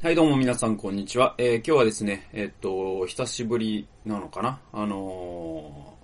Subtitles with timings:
[0.00, 1.34] はい、どうも皆さん、こんにちは。
[1.38, 4.60] えー、今日はですね、えー、っと、久しぶりなのかな？
[4.72, 5.96] あの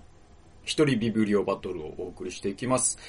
[0.65, 2.99] ー、一人ビブリオバトルをお送りしていきます。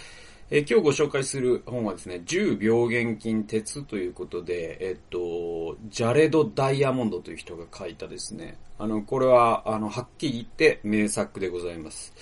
[0.49, 12.14] えー、今日ご紹介する本はですね、10病原菌鉄ということで、えっと、ジャレド・ダイヤモンドという人が書いたですね、あの、これは、あの、はっきり言って名作でございます。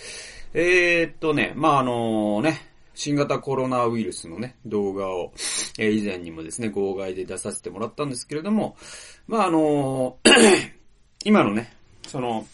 [0.55, 5.33] え、っとね、まあ、あのね、新型コロナウイルスのね、動画を、
[5.79, 8.77] えー、以前にもですね、号外で出させてもらったんですけれども、
[9.27, 10.19] まあ、あの、
[11.25, 11.73] 今のね、
[12.07, 12.47] その、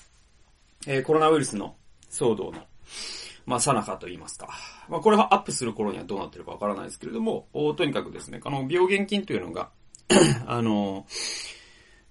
[0.86, 1.76] えー、コロナウイルスの
[2.10, 2.66] 騒動の、
[3.46, 4.48] まあ、さなかと言いますか。
[4.88, 9.70] まあ、これはアップする頃にはどうなってるかわからないですけれども、とにかくですね、この病原菌というのが
[10.46, 11.06] あの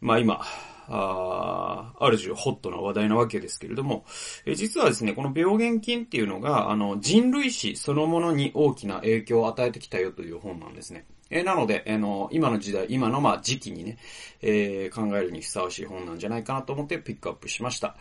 [0.02, 0.42] まあ、今、
[0.90, 4.06] あある種ホットな話題なわけですけれども、
[4.46, 11.06] え実はですね、この病原菌っていうのが、あの、人類史そのものに大きな影響を与えてきたよという本なんですね。
[11.30, 13.98] えー、なので、あの、今の時代、今のまあ時期にね、
[14.42, 17.95] えー、考えるにふさわしい本なんじゃないかなと思ってピックアップしました。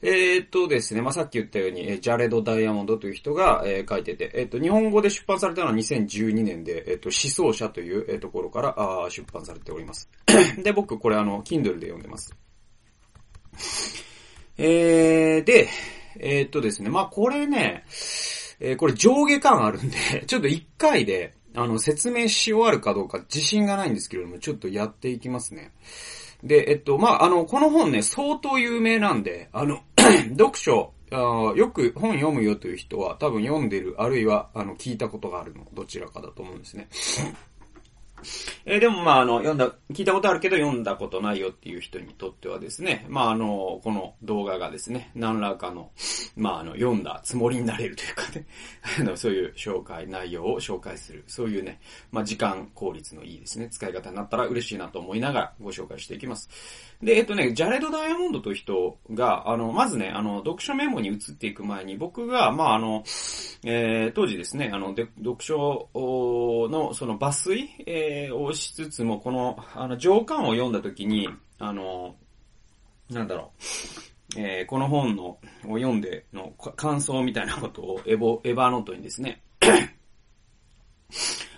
[0.00, 10.08] えー、っとですね、まあ、さっき言ったように、えジャレド・ダイヤモンドという人が、え書いてて、えっと、日本語で出版されたのは2012年で、えっと、思想者という、えところからあ出版されております。
[10.62, 12.36] で、僕、これあの、Kindle で読んでます。
[14.56, 15.68] えー、で、
[16.18, 17.84] えー、っとですね、まあ、これね、
[18.60, 25.72] えー、これ上下感あるんでちょっと一回で、あの、説明し終わるかどうか自信がないんですけれども、ちょっとやっていきますね。
[26.42, 29.80] で、えっと、まあ、あの、この本ね、相当有名なんで、あの
[30.36, 36.88] 読書、よく本読むよという人は多分読んでる、あるいは、あの、聞いたことがあるの、どちらかだと思うんですね。
[38.64, 45.90] えー、でもまああの、読んだ、聞いたことあるけど読んだことないよっていう人にとってはですね、まああの、この動画がですね、何らかの、
[46.36, 48.46] まああの、読んだつもりになれるというかね、
[49.00, 51.80] あの、そういう紹介、内容を紹介する、そういうね、
[52.12, 56.48] まあ時間効率のいいですね、使い方になったら嬉しいなと思いながらご紹介していきます。
[57.02, 63.04] で、えっとね、ジャレド・ダイヤモンドという人が、あの、まずね、あの、読書メモに移っていく前に、僕が、まああの、
[63.64, 72.16] えー、当時ですね、あの、で読書のその抜粋、えー、をしつつも、この、あの、上巻を読んだ時に、あの、
[73.10, 73.52] なんだろ
[74.36, 79.40] う、えー、この本の、を読んでの感想みたいなことをエボ、エバーノートにですね、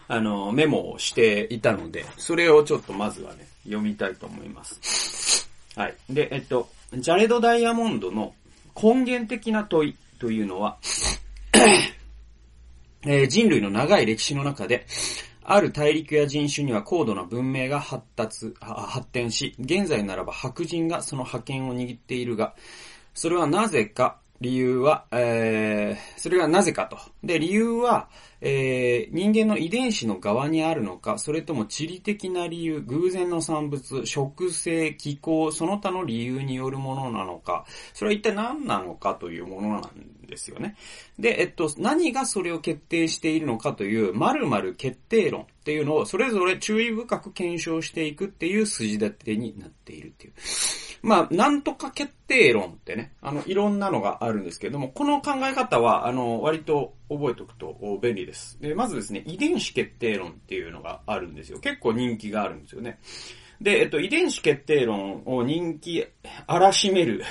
[0.08, 5.48] あの、メモをしていたので、それをちょっとまずはね、読みたいと思います。
[5.76, 5.94] はい。
[6.08, 8.34] で、えっと、ジャレド・ダイヤモンドの
[8.80, 10.78] 根源的な問いというのは、
[13.02, 14.86] えー、人類の長い歴史の中で、
[15.52, 22.54] ある大陸や人種には高度な文明が発達、発展し、現在ならば白人がその覇権を握っているが、
[23.14, 26.96] それはなぜか、理由は、えー、それがなぜかと。
[27.24, 28.08] で、理由は、
[28.40, 40.76] えー、人間の遺伝子の側にあるのか、それとも地理的な理由、偶然の産物、食性、気候、その他の理由によるものなのか、それは一体何なのかというものなんですよね。
[41.18, 50.32] で、えっと、何がそれを決定しているのかという、〇〇決定論っていうのを、それぞれ注意深く検証していくっていう筋立てになっているっていう。
[51.02, 58.29] まあ、なんとか決定論ってね、あの、いろんなのがあるんですけれども、この考え方は、あの、割と覚えておくと便利です。
[58.30, 58.56] です。
[58.60, 61.58] で、まずですね、遺伝子決定論っていうのがあるんですよ。
[61.58, 63.00] 結構人気があるんですよね。
[63.60, 66.06] で、えっと、遺伝子決定論を人気
[66.46, 67.24] 荒らしめる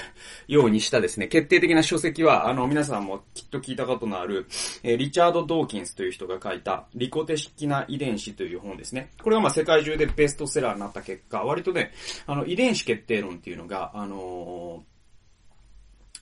[0.48, 4.46] ようにしたですね、決定的な書籍は、あの、皆さんもきっと聞いたことのある、
[4.84, 9.10] えー、リチャード・ドーキンスという人が書いた、リコテ式な遺伝子という本ですね。
[9.24, 11.94] これはまあ世界中でベストセラーになった結果、割とね、
[12.28, 14.99] あの、遺伝子決定論っていうのが、あのー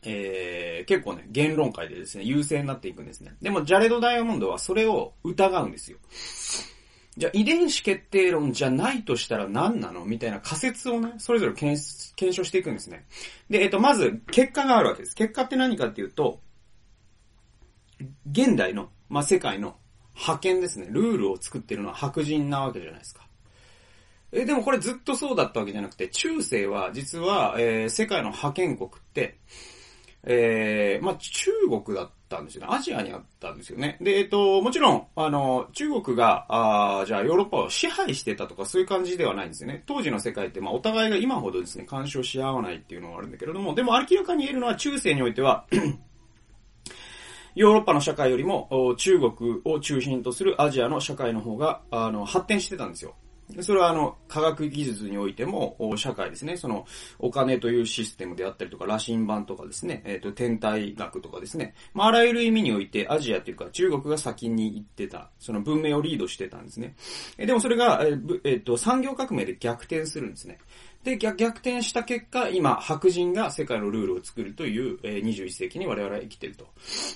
[0.09, 3.35] えー、結構ね、言論会でですね、優勢になっていくんですね。
[3.41, 5.97] でも、ジャレド・ダイヤモンドはそれを疑うんですよ。
[7.17, 11.81] じゃあ遺伝子決定論じゃないとしたら何なのみたいな仮説をね、それぞれ検
[12.15, 13.05] 検証していくんですね。
[13.49, 15.15] で、えっと、まず、結果があるわけです。
[15.15, 16.39] 結果って何かっていうと、
[18.31, 19.77] 現代の、まあ、世界の
[20.15, 20.87] 派遣ですね。
[20.89, 23.27] ルールを作ってるのは白人なわけじゃないですか。
[24.31, 29.39] え、でもこれずっとそうだったわけじゃなくて、中世は実は、えー、世界の派遣国って、
[30.23, 31.51] えー、まあ、中
[31.83, 32.67] 国だったんですよね。
[32.69, 33.97] アジアにあったんですよね。
[34.01, 39.83] で、えっと、もちろん、あの、中国が、あじゃあヨーロッパを支配してたとかそういう感じではないんですよね。
[39.85, 45.65] 当時の世界って、まあ、お互いが今ほどですね、干渉し合わないっていうのがあるんだけれども、でも明らかに言えるのは中世においては
[47.55, 53.15] ヨーロッパの社会よりも中国を中心とするアジアの社会の方が、あの、発展してたんですよ。
[53.61, 56.85] それはあの、科学技術においても、社会ですね、その、
[57.17, 66.95] お金というシステムであったりとか、羅針盤とかですね、えっ、ー、と、天体学とかですね、まあ、あらゆる意味において、アジアというか、中国が先に行ってた、その文明をリードしてたんですね。
[67.37, 70.57] えでもそれが、えっ、ー、と、産業革命で逆転するんですね。
[71.03, 76.67] で、逆転した結果、今、白人が世界のルールを作るという、えー、21世紀に我々は生きてると。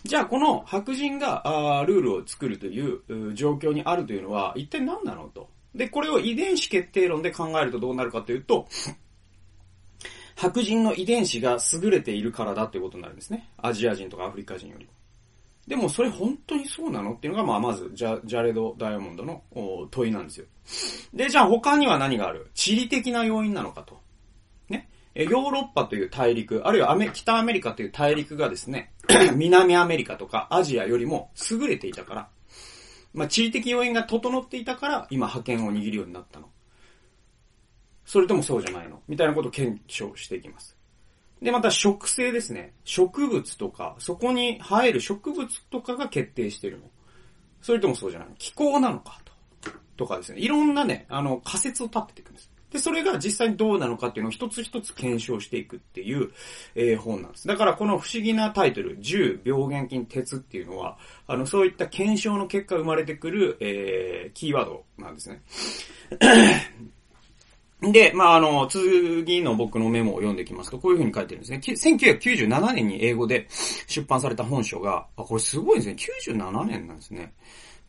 [0.05, 5.49] じゃあ、この白人があルールを作るという状況にあるというのは、一体何なのと。
[5.75, 8.67] で、これを遺伝子決定論で考えるとどうなるかというと、
[10.35, 13.49] 白人の遺伝子が優れているからだということになるんですね。
[13.57, 14.91] アジア人とかアフリカ人よりも。
[15.67, 19.43] でもそれ本当にそうなのっていうのが、まあまず、ジャ、ジャレド・ダイヤモンドの
[19.91, 20.45] 問いなんですよ。
[21.13, 22.49] で、じゃあ他には何がある？
[22.55, 24.01] 地理的な要因なのかと。
[24.69, 24.89] ね。
[25.13, 28.91] ヨーロッパという大陸、あるいはアメ北アメリカという大陸がですね、
[29.35, 32.29] 南アメリカとかアジアよりも優れていたから、
[33.13, 36.49] まあ、地理的要因が整っていたから、今派遣を握るようになったの。
[38.05, 40.77] それともそうじゃないのみたいなことを検証していきます。
[41.41, 42.73] で、また植生ですね。
[42.83, 46.85] 植物とか、そこに生える植物とかが決定してるの。
[47.61, 49.31] それともそうじゃないの気候なのかと。
[49.97, 50.39] とかですね。
[50.39, 52.50] いろんなね、あの、仮説を立てていくんです。
[52.71, 56.31] で、それが実際にどうなのかっていうのを一つ一つ検証していくっていう、
[56.75, 57.47] えー、本なんです。
[57.47, 60.97] だからこの不思議なタイトル、10病原菌鉄っていうのは、
[61.27, 65.41] あの、そういった検証の結果生まれてくる、えー、キーワードなんですね。
[67.91, 71.61] で、まあ、あの、次の僕のメモを読んでいきますと、こういう風に書いてるんですね。
[71.65, 73.47] 1997年に英語で
[73.87, 75.95] 出版された本書が、あ、これすごいですね。
[76.31, 77.33] 97年なんですね。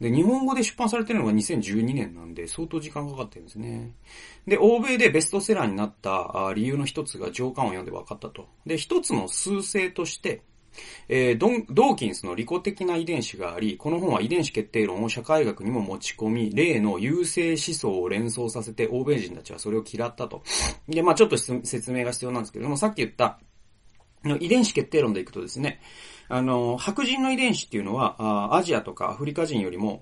[0.02, 3.94] で、日本語で出版されてるのが2012年なんで、相当時間かかってるんですね。
[4.49, 8.49] で、欧米でベストセラーになった理由の一つが上巻を読んで分かったと。
[8.66, 10.43] で、一つの数性として、
[11.08, 20.43] えー、ドン、ドーキンスの利己的な遺伝子があり、この本は遺伝子決定論を社会学にも持ち込み、例の優勢思想を連想させて、欧米人たちはそれを嫌ったと。
[20.88, 23.38] で、まあちょっと説明が必要なんですけれども、さっき言った、
[24.40, 25.81] 遺伝子決定論でいくとですね、
[26.28, 30.00] あの、白人の遺伝子っていうのは、アジアとかアフリカ人よりも、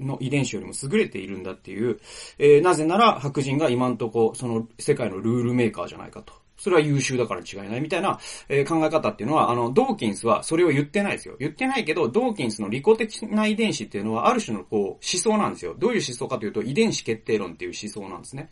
[0.00, 2.00] の遺伝子よりも優れているんだっていう、
[2.38, 6.39] えー、なぜなら白人が今んとこ、その世界のルールメーカーじゃないかと。
[6.60, 8.20] それは優秀だから違いないみたいな、
[8.50, 11.36] え、考え方っていうのは、あの、ドーキンスはそれを言ってないですよ。
[11.40, 15.74] 言ってないけど、ドーキンスの利己的な遺伝子っていうのは、ある種のこう、思想なんですよ。
[15.78, 18.50] どういう思想かというと、遺伝子決定論っていう思想なんですね。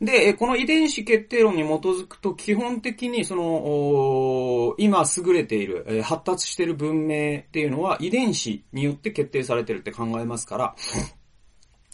[0.00, 10.74] で、この遺伝子決定論に基づくと、基本的にその、今優れている、発達している文明っていうのは遺伝子によって決定されてるって考えますから、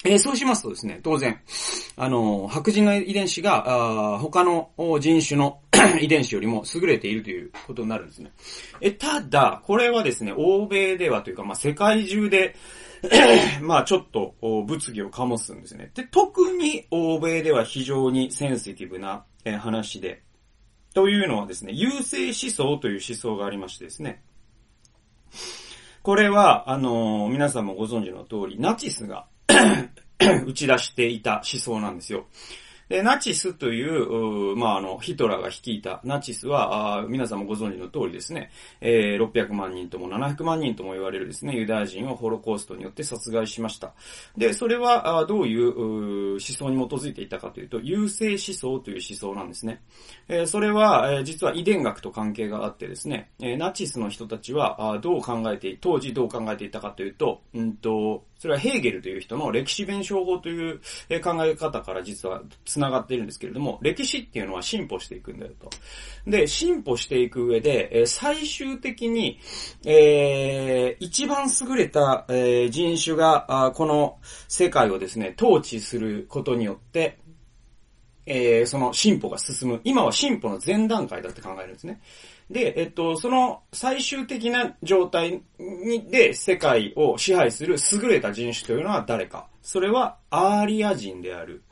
[0.05, 1.41] えー、そうしますとですね、当然、
[1.97, 4.71] あの、白人の遺伝子が、あ他の
[5.01, 5.61] 人種の
[6.01, 8.33] 遺伝子よりも優れているということになるんですね。
[8.81, 12.55] え、ただ、これはですね、欧米ではというか、まあ、世界中で、
[13.63, 15.91] まあちょっと物議を醸すんですね。
[15.95, 20.23] で、特に欧米では非常にセンシティブなえ話で、
[20.93, 24.23] というのはですね、優勢思想という思想がありましてですね。
[26.03, 29.27] これは、あのー、皆さんもご存知の通り、ナチスが
[30.47, 32.27] 打ち出していた思想なんですよ。
[32.89, 38.51] で、ナチスという、うまあ、あの、ヒトラーが率いたナチスは、あ皆さんもご存知の通りですね、
[38.81, 43.93] えー、600万人とも700万人とも言われるですね、ユダヤ人をホロコーストによって殺害しました。
[44.37, 49.83] で、それは、あどういう思想に基づいていたかというと、優勢思想という思想なんですね。
[50.29, 60.81] えー、それは、えー、実は遺伝学と関係があってですね、えー、ナチスの人たちは、あどう考えて、当時どう考えていたかというと、うんと、それはヘーゲルという人の歴史弁証法という
[61.23, 65.71] 考え方から実は繋がっているんですけれども、歴史っていうのは進歩していくんだよと。
[66.26, 69.38] で、進歩していく上で、最終的に、
[69.85, 77.19] えー、一番優れた、人種が、この世界をですね、統治することによって、
[78.26, 79.81] えー、その進歩が進む。
[79.85, 82.00] 今は進歩の前段階だって考えるんですね。
[82.50, 89.49] で、えっと、その最終的な状態に、で世界を支配する優れた人種というのは誰か。
[89.62, 91.65] それはアーリア人である。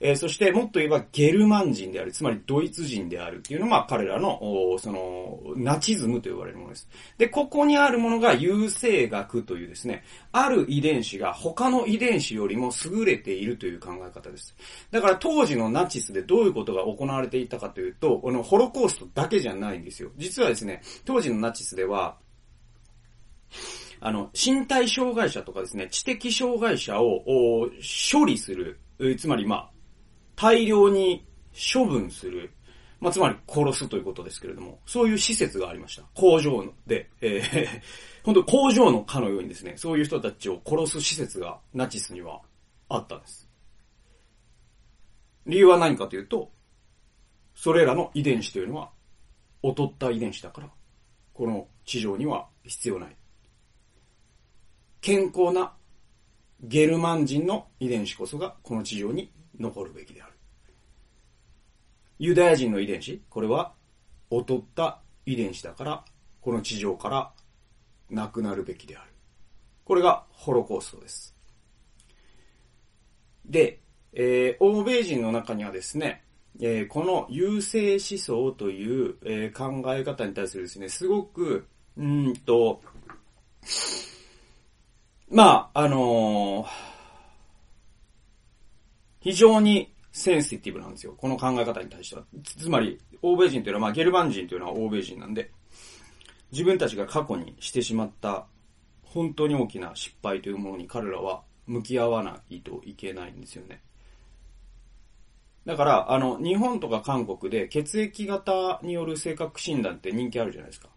[0.00, 4.38] えー、そしてもっと言えばゲルマン人である、つまりドイツ人であるっていうのが彼らの、
[4.78, 6.88] その、ナチズムと呼ばれるものです。
[7.18, 14.54] で、ここにあるものが優生学というですね、ある遺伝子が他の遺伝子よりも優れているという考え方です。
[14.90, 20.10] だから当時のナチスでどういうことが行われていたかというと、このホロコーストだけじゃないんですよ。
[20.16, 22.16] 実はですね、当時のナチスでは、
[24.00, 27.68] あの、身体障害者とかですね、知的障害者を
[28.12, 28.78] 処理する、
[29.18, 29.70] つまりまあ、
[30.40, 31.26] 大量に
[31.74, 32.52] 処分する。
[33.00, 36.04] まあ、つまり殺すということですけれども、そういう施設がありました。
[36.14, 37.80] 工場で、えー、
[38.24, 42.40] 本当工場のかのようにですね、そういう人たちを殺す施設がナチスには
[42.88, 43.48] あったんです。
[45.46, 46.52] 理由は何かというと、
[47.54, 48.92] それらの遺伝子というのは、
[49.64, 50.70] 劣った遺伝子だから、
[51.34, 53.16] この地上には必要ない。
[55.00, 55.74] 健康な
[56.60, 60.32] ゲルマン人の遺伝子こそがこの地上に残るべきである。
[62.18, 63.72] ユダヤ人の遺伝子、これは
[64.30, 66.04] 劣った遺伝子だから、
[66.40, 67.32] この地上から
[68.10, 69.10] なくなるべきである。
[69.84, 71.34] これがホロコーストです。
[73.44, 73.80] で、
[74.12, 76.24] えー、欧米人の中にはですね、
[76.60, 82.82] えー、この優勢思想という、えー、考え方に対するですね、すごく、うんと、
[85.30, 86.66] まあ、あのー、
[89.20, 91.14] 非常にセンシティブなんですよ。
[91.16, 92.24] この考え方に対しては。
[92.44, 95.50] つまり、欧米人というのは、まあ、ゲルマン人というのは欧米人なんで、
[96.52, 98.46] 自分たちが過去にしてしまった
[99.02, 103.82] 本当に大きな失敗というものに彼らは向き合わないといけないんですよね。
[105.66, 110.88] だから、あの、日本とか韓国で血液型による性格診断って人気あるじゃないですか。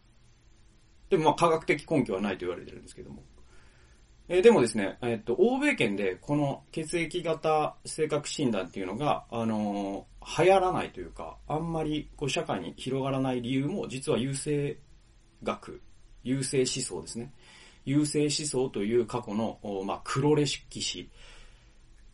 [1.09, 3.23] でもまあ科学的根拠はないと言われてるんですけども。
[4.33, 14.77] えー、でもですね、えっと、欧米圏でこの血液型性格診断っていうのが、あのー、流行らないというか、あんまりこう社会に広がらない理由も、実は優勢
[15.43, 15.81] 学、
[16.23, 17.33] 優勢思想ですね。
[17.83, 21.09] 優勢思想という過去の、まあ、黒歴史、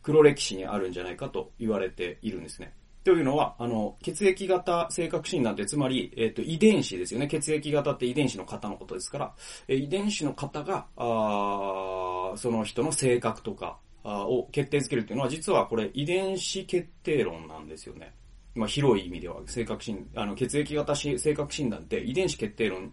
[0.02, 2.72] 黒歴史にあるんじゃないかと言われているんですね。
[3.08, 7.26] というのは、あの、血液型性格診断って、つまり、えっ、ー、と、遺伝子ですよね。
[7.26, 9.34] 血液型って遺伝子の型のことですから、
[9.66, 18.12] え遺伝子の型が、あその人の性格とかを決定づけるっていうのは、実はこれ遺伝子決定論なんですよね。
[18.54, 22.92] まあ、広い意味では、性格診、あの、血液型し性格診断って遺伝子決定論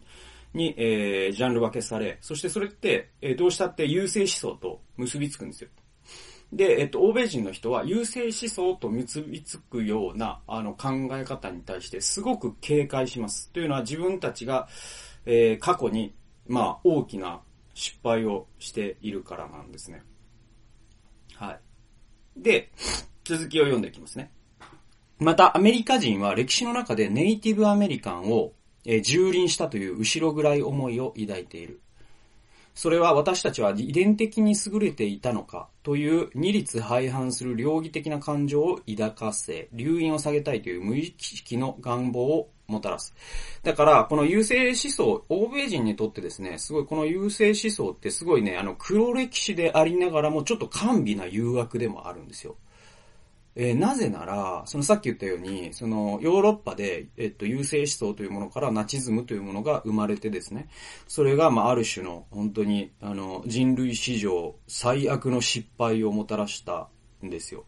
[0.54, 5.70] に、えー、ジャンル分けされ、そしてそれって、えー、どうしたって優勢思想と結びつくんですよ。
[6.56, 13.50] で、えっと、欧米人の人は優勢思想と結びつくような、あの、考え方に対してすごく警戒します。
[13.52, 14.68] というのは自分たちが、
[15.26, 16.16] えー、過去に、
[16.48, 17.42] まあ、大きな
[17.74, 20.02] 失敗をしているからなんですね。
[21.36, 21.60] はい。
[22.38, 22.72] で、
[23.26, 24.32] 続きを読んでいきますね。
[25.20, 28.54] また、アメリカ人は歴史の中でネイティブアメリカンを
[28.86, 31.82] えー、蹂躙したという後ろ暗い思いを抱いている。
[32.76, 43.16] それは私たちは遺伝的に優れていたのかという二律背反する両義的な感情を抱かせ、留飲を下げたいという無意識の願望をもたらす。
[43.64, 52.58] だから、この優勢思想、欧米人にとってですね、すごいこの優勢思想ってすごいね、あの黒歴史でありながらもちょっと甘美な誘惑でもあるんですよ。
[53.58, 60.68] えー、なぜなら、そのさっき言ったように、そのヨーロッパで、えっと、優勢思想というものからナチズムというものが生まれてですね、
[61.08, 66.90] それが、まあ、ある種の、本当に、あの、人類史上最悪の失敗をもたらした
[67.26, 67.64] んですよ。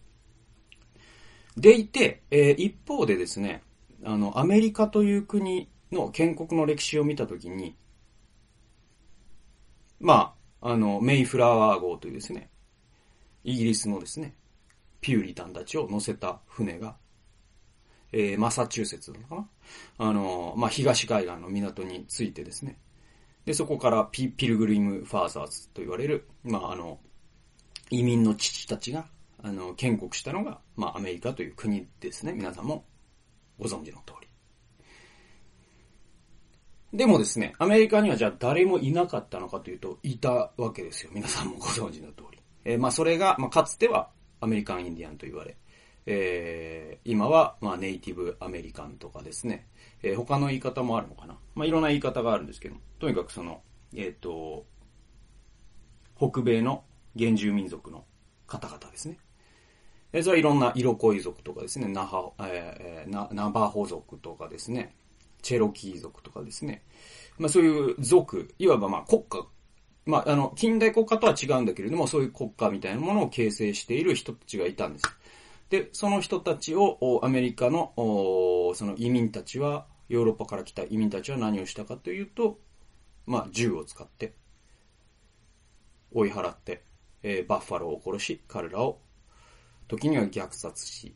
[1.56, 3.64] でいて、えー、一方でですね、
[4.04, 7.78] あの、アメリカという国の建国の歴史を見たときに、
[10.02, 12.50] まあ、あの、メイフラワー号というですね、
[13.46, 14.36] イギリスのですね、
[15.02, 16.96] ピューリタンたちを乗せた船が、
[18.12, 19.48] えー、マサチューセッツなのかな？
[19.98, 22.80] あの、まあ、東海岸の港に着いてですね。
[23.46, 27.00] で、そこからピピルグリム・ファーザーズと言われる、まあ、あの、
[27.90, 29.08] 移民の父たちが、
[29.42, 32.34] あの、建国したのが、まあ、アメリカという国ですね。
[32.34, 32.86] 皆さんも
[33.58, 34.28] ご存知の通り。
[36.98, 41.12] でもですね、アメリカにはじゃあ誰もいなかったのかというと、いたわけですよ。
[41.14, 42.40] 皆さんもご存知の通り。
[42.66, 45.58] えー、まあ、それが、まあ、かつてはアメリカンインディアンと言われ、
[46.06, 49.68] えー、今は、まあ、ネイティブアメリカンとかですね、
[50.02, 51.38] えー、他の言い方もあるのかな。
[51.54, 53.62] まあ、いろんな言い方があるんですけど、とにかくその、
[53.94, 54.66] えっ、ー、と、
[56.18, 56.84] 北米の
[57.18, 58.06] 原住民族の
[58.48, 59.18] 方々ですね。
[60.14, 64.96] えー、それはいろんな色恋族とかですね、ナハ、えー、ナナバホ族とかですね、
[65.42, 66.84] チェロキー族とかですね。
[67.38, 69.46] まあそういう族、いわばまあ国家
[70.08, 75.06] まあ、あの、近代国家とは違うんだけれども、そういう国家みたいなものを形成している人たちがいたんです。
[75.70, 77.92] で、その人たちを、アメリカの、
[78.76, 82.58] その移民たちは、ヨーロッパから来た移民たちは何をしたかというと、
[83.26, 84.34] まあ、銃を使って、
[86.14, 86.84] 追い払って、
[87.22, 89.02] えー、バッファローを殺し、彼らを、
[89.90, 91.14] 時には虐殺し、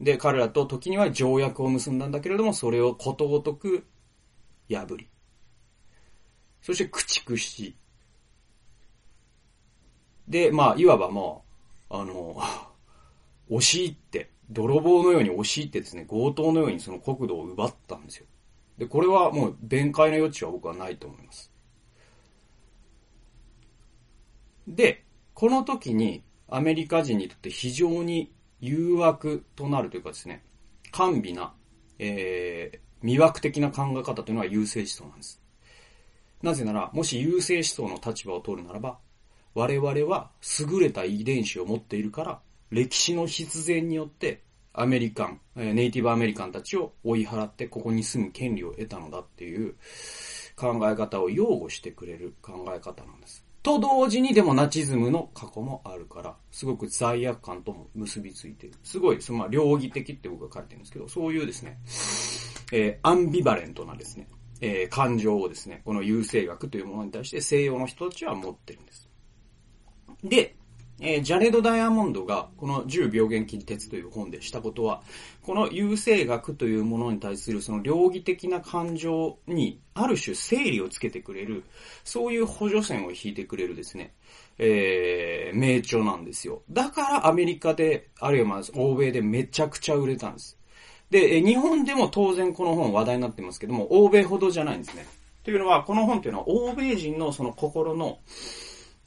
[0.00, 3.84] で、彼らと時には条約を結んだんだけれども、それをことごとく
[4.70, 5.08] 破り、
[6.62, 7.76] そして駆逐し、
[10.28, 11.20] で、まあ、いわばま
[11.90, 12.36] あ、あの、
[13.50, 18.26] 押し入って、泥棒のように押し入ってですね、強盗のようにその国土を奪ったんですよ。
[18.78, 21.52] で、これはもう弁解の余地は僕はないと思います。
[24.66, 25.04] で、
[25.34, 30.44] この時にアメリカ人にとって非常に誘惑となるというかですね、
[30.90, 31.54] 甘美な、
[31.98, 35.40] えー、魅惑的な考え方というのは優勢思想なんです。
[36.42, 38.98] なぜなら、もし優勢思想の立場を取るならば、
[39.54, 40.30] 我々は
[40.60, 44.42] 優れた遺伝子を持っているから、歴史の必然によって
[44.72, 49.76] アメリカン、ネイティブアメリカンたちを追い払ってここに住む権利を得たのだっていう
[50.56, 53.44] 考え方を擁護してくれる考え方なんです。
[53.62, 58.74] と同時にでもナチズムの過去もあるから、すごく罪悪感とも結びついてる。
[58.82, 61.78] すごい、そのまあ、両義的って僕が書いてるんですけど、そういうですね、
[62.72, 64.28] えー、アンビバレントなですね、
[64.60, 69.03] えー、感情をですね、この優勢学というものに対して西洋の人たちは持ってるんです。
[70.24, 70.56] で、
[71.00, 75.02] えー、ジャレド・ダイヤモンドがこの10病原菌鉄という本でしたことは、
[75.42, 81.64] この優生学というものに対するその両義的な感情にある種整理をつけてくれる、
[82.04, 84.14] そういう補助線を引いてくれるですね、
[84.58, 86.62] えー、名著なんですよ。
[86.70, 90.58] だからアメリカで、あるいはまあ欧米でめちゃくちゃ売れたんです。
[91.10, 95.06] で、日本でも当然この本話題になってますけども、欧米ほどじゃないんですね。
[95.42, 98.18] というのは、この本というのは欧米人のその心の、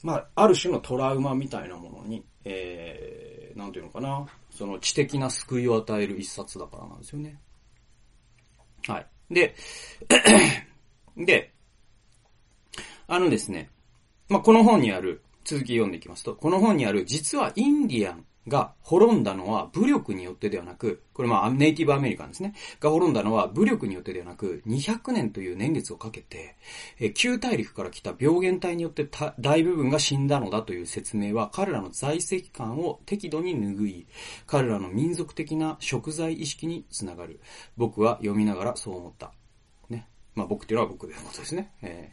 [0.02, 7.38] まあ、ある種のトラウマみたいなものに、えー、なんていうのかな、その知的な救いを与える一冊だからなんですよね。
[8.86, 9.06] はい。
[9.30, 9.54] で、
[11.16, 11.52] で、
[13.06, 13.70] あのですね、
[14.28, 22.54] まあ、この本にある、続き読んでいきますと、この本にある、実はインディアンが滅んだのは武力によってではなく、これまあネイティブアメリカンですね。
[22.80, 26.56] が滅んだのは武力によってではなく、200年という年月をかけて、
[26.98, 34.06] え旧大陸から来た病原体によって大部分が死んだのだという説明は彼らの在籍感を適度に拭い、
[34.46, 37.40] 彼らの民族的な食材意識につながる。
[37.76, 39.32] 僕は読みながらそう思った。
[40.38, 41.72] まあ僕っていうのは僕でのことですね。
[41.82, 42.12] え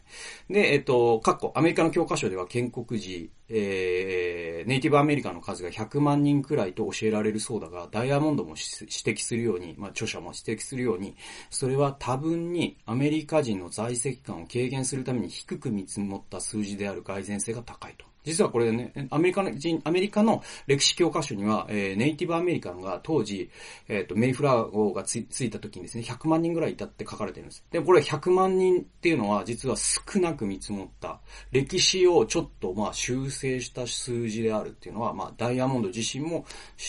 [0.50, 11.14] ー、で、えっ、と、過去、アメリカの教科書では建国時、えー、ネイティブアメリカの数が100万人くらいと教えられるそうだが、ダイヤモンドも指摘するように、まあ著者も指摘するように、
[11.50, 18.06] それは多分にアメリカ人の在籍感を軽減するために低く見積もった数字である蓋然性が高いと。
[18.26, 23.48] 実はこれね、アメリカの人、アメリカの歴史教科書には、えー、ネイティブアメリカンが当時、
[23.88, 27.64] えっ、ー、と、メイフラー号がつついた時にですね、100万人ぐらいいたって書かれてるんです。
[27.70, 31.20] でこれ100万人っていうのは実は少なく見積もった、
[31.52, 36.44] 歴史をちょっとまあ修正した数字であるっていうのは、まあダイヤモンド自身も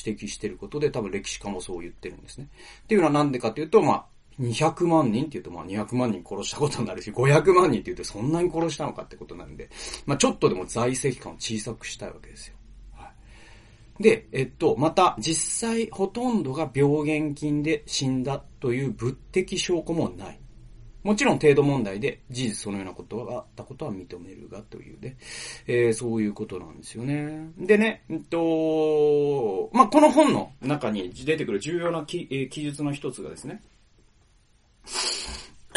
[0.05, 2.47] 指摘してることで多分歴史家もそう言ってるんですね。
[2.83, 4.05] っていうのはなんでかというと、まあ、
[4.39, 9.69] 200万人って言うとまあ200万人殺したことになるし、500万人って言うとそんなに殺したのかってことなんで、
[10.05, 12.55] まあちょっとでも在籍感を小さくしたいわけですよ。
[12.95, 13.11] は
[13.99, 20.39] い、で、えっと、また実際ほとんどが病原菌で死んだという物的証拠もない。
[21.07, 25.15] もちろん程度問題で事実そのようなことがあったことは認めるがというね、
[25.65, 27.49] えー、そういうことなんですよね。
[27.57, 33.61] でね、えっと、まあ、この本の中に出てくる重要な記,、記述の一つがですね、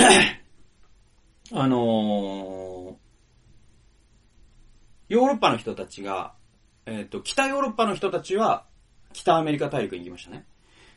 [1.53, 2.95] あのー、
[5.09, 6.35] ヨーロッパの人たちが、
[6.87, 8.65] えっ、ー、と、北ヨーロッパの人たちは、
[9.13, 10.47] 北アメリカ大陸に行きましたね。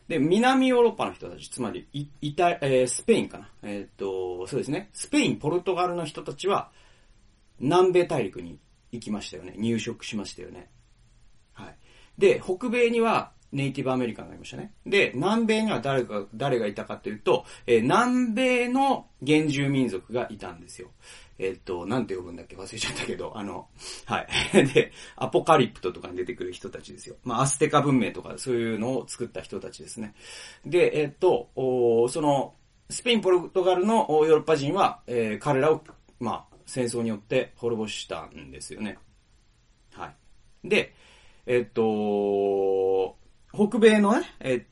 [0.08, 3.50] で、南ヨーロッパの人たち、つまり、イイタ、えー、スペインかな。
[3.64, 4.90] えっ、ー、と、そうですね。
[4.94, 6.72] スペイン、ポルトガルの人たちは、
[7.60, 8.60] 南米大陸に
[8.92, 9.56] 行きましたよね。
[9.58, 10.70] 入植しましたよね。
[11.54, 11.76] はい。
[12.18, 14.74] で、北米には、ネイティブアメリカンがいましたね。
[14.86, 20.90] で、南米には誰が、誰がいたかというと、えー、南米の原住民族がいたんですよ。
[21.40, 22.56] えっと、なんて呼ぶんだっけ？
[22.56, 23.68] 忘れちゃったけど、あの、
[24.06, 24.28] はい。
[24.74, 27.16] で、アポカリプトとかに出てくる人たちですよ。
[27.24, 30.14] まあ、アステカ文明とかそういうのを作った人たちですね。
[30.66, 32.56] で、えっと、その、
[32.90, 35.84] スペイン、ポルトガルのヨーロッパ人は、えー、彼らを、
[36.20, 38.98] まあ、戦争によって滅ぼしたんですよね。
[39.94, 40.14] は
[40.64, 40.68] い。
[40.68, 40.94] で、
[41.46, 43.18] えっと、
[43.54, 44.66] 北米のね、え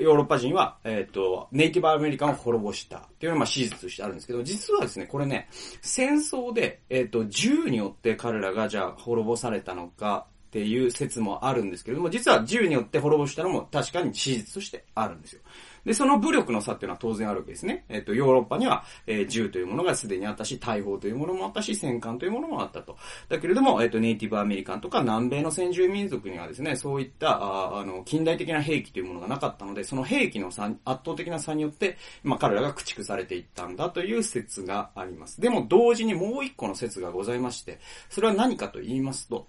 [0.00, 5.48] ヨーロッパ人は、えっ、ー、と、ネイティブアメリカンを滅ぼしたっていうのは、まあ、史実としてあるんですけど、実はですね、これね、
[5.82, 15.42] 戦争で、えっ、ー、と、銃によって彼らがじゃあ滅ぼされたのかっていう説もあるんですけれども、実は銃によって滅ぼしたのも確かに史実としてあるんですよ。
[15.84, 17.84] で、その武力の差っていうのは当然あるわけですね。
[17.88, 22.96] えっ、と、ヨーロッパには、えー、銃というものがすでにあったし、大砲というものもあったし、戦艦というものもあったと。
[23.28, 35.40] だけれども、えっ、と、ネイティブアメリカンとか南米の先住民族にはですね、そういった、ああの、近代的な兵器というものがなかったので、その兵器の差、圧倒的な差によって、まあ、彼らが駆逐されていったんだという説があります。
[35.40, 39.48] でも、同時にもう一個の説がございまして、それは何かと言いますと、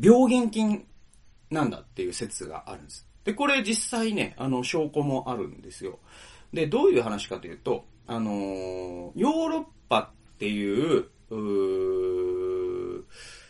[0.00, 0.86] 病原菌
[1.50, 3.07] なんだっていう説があるんです。
[3.24, 5.98] で、これ実際ね、あの、証拠もあるんですよ。
[6.52, 13.04] で、どういう話かというと、あのー、ヨーロッパっていう、う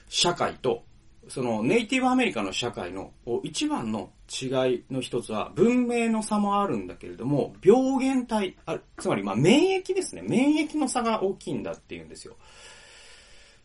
[0.08, 0.84] 社会と、
[1.28, 3.12] そのネイティブアメリカの社会の
[3.44, 10.22] 一番の違いの一つは、文明の差もあるんだけれども、病原体、あつまりまあ免疫ですね。
[10.22, 12.36] 免疫の差が大きいんだっていうんですよ。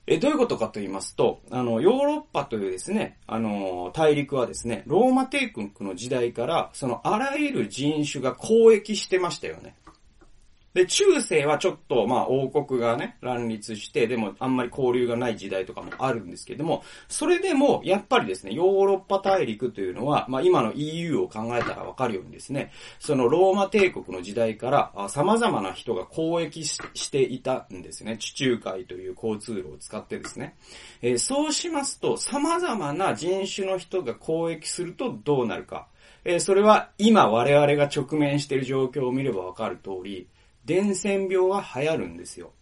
[0.06, 9.76] え、どういうことかと言いますと、あの、ヨーロッパというですね、あの、大陸はですね、ローマ帝国の時代から、そのあらゆる人種が交易してましたよね。
[10.74, 28.18] で、中世はちょっと、まあ、王国がね、乱立して、でも、あんまり交流がない時代とかもあるんですけども、それでも、やっぱりですね、ヨーロッパ大陸というのは、まあ、今の EU を考えたらわかるようにですね、そのローマ帝国の時代から、様々な人が交易していたんですね。
[28.18, 30.56] 地中海という交通路を使ってですね。
[31.04, 35.88] えー、そうしますと、様々な人種の人が交易するとどうなるか。
[36.26, 40.28] えー、それは今我々が直面している状況を見ればわかる通り、
[40.66, 42.54] 伝染病が流行るんですよ。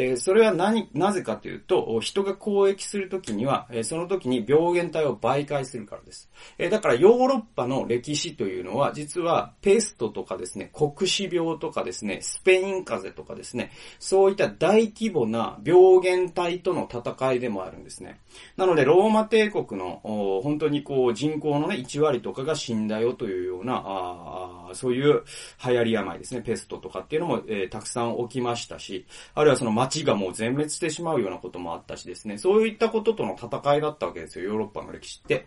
[0.00, 6.30] え、それは何、なぜかというと、人が交易するときには、え、その時に病原体を媒介するからです。
[6.56, 18.20] え、だからヨーロッパの歴史というのは、実はペストとかですね、黒死病とかですね、スペイン風邪とかですね、そういった大規模な病原体との戦いでもあるんですね。
[18.56, 20.00] なので、ローマ帝国の、
[20.44, 25.24] 本当にこう、人口のね、1割とかが死んだよというような、あそういう
[25.66, 35.46] 流行り病ですね、ペストとかっていうのも、えー、たくさん起きましたし、あるいはその街がもう全滅してしまうようなこともあったしですね、そういったこととの戦いだったわけですよ、ヨーロッパの歴史って。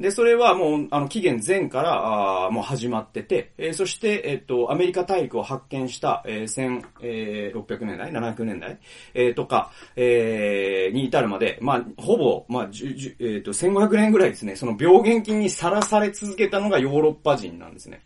[0.00, 8.78] で、それはもう、あの、紀元前から、あもう始まってて、えー、そして、えっ、と、アメリカ大陸を発見した、えー、1600年代 ?700 年代
[9.12, 18.00] えー、とか、えー、に至るまで、まあ、ほぼ、まあ、じえっ、と、1500年ぐらいですね、その病原菌にさらされ続けたのがヨーロッパ人なんですね。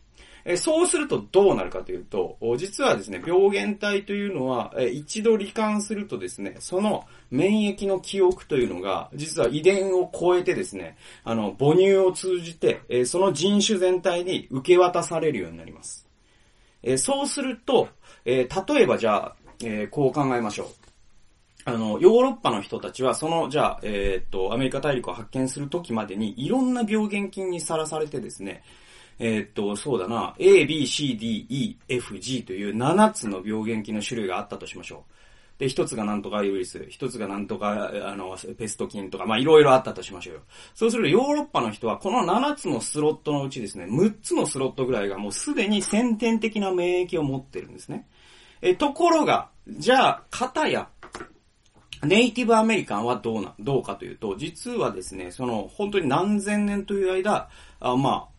[0.44, 16.06] えそうするとどうなるかというと、実はですね、病原体というのは、え一度罹患するとですね、その免疫の記憶というのが、実は遺伝を超えてですね、あの、母乳を通じて、えその人種全体に受け渡されるようになります。
[16.82, 17.88] えそうすると、
[18.26, 20.84] え例えばじゃあ、えこう考えましょう。
[21.66, 28.62] あの、ヨーロッパの人たちは、その、じゃあ、えー、っと、アメリカ大陸を発見するときまでに、いろんな病原菌にさらされてですね、
[29.18, 35.14] えー、っと、そうだな、A, B, C, D, E, F, G という7つの病原菌の種類があったとしましょう。
[35.58, 40.40] で、一つがなんとかウイルス、一つがなんとか、あの、ペスト菌とか、まあ、いろいろあったとしましょうよ。
[40.74, 48.08] そうすると、ヨーロッパの人は、この7つのスロットのうちですね、6つのスロットぐらいがもうすでに先天的な免疫を持ってるんですね。
[48.62, 50.88] え、ところが、じゃあ、型や、
[52.02, 57.48] ネイティブアメリカンはどうな、どうかというと、実はですね、その、本当に何千年という間、
[57.78, 58.33] あまあ、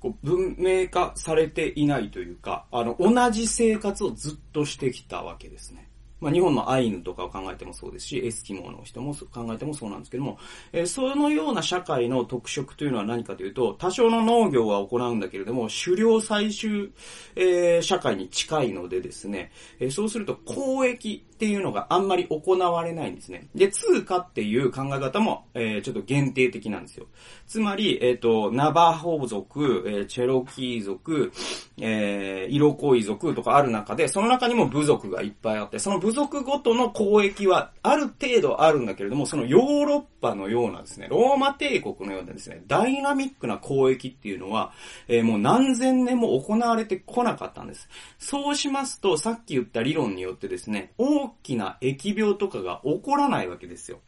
[0.00, 5.90] こう文明化されていないというか、あの、同じ生活をずっとしてきたわけですね。
[6.20, 10.38] まあ、日本のアイヌとかを考えてもそうですし、エスキモーの人も考えてもそうなんですけども、
[10.72, 16.92] えー、そのような社会の特色というのは何かというと、多少の農業は行うんだけれども、狩猟採集、
[17.36, 23.48] えー、社会に近いのでですね、えー、そうすると交易っていうのがあんまり行われないんですね。
[23.54, 27.06] で、通貨っていう考え方も、えー、ちょっと限定的なんですよ。
[27.46, 31.32] つまり、えっ、ー、と、ナバホ族、えー、チェロキー族、
[31.78, 44.72] えー、イロコイ族とかある中で、その中にも部族がいっぱいあって、その部族ごとの交易はある程度あるんだけれども、そのヨーロッパのようなですね、ローマ帝国のようなですね、ダイナミックな交易っていうのは、
[45.08, 47.88] えー、もう何千年も行われてこなかったんです。
[48.18, 54.00] そうしますと、さっき言った理論によってですね、大きな疫病とかが起こらないわけですよ。